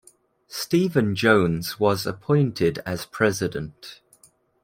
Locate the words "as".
2.87-3.05